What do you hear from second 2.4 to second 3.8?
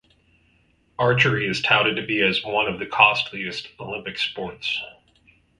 one of the costliest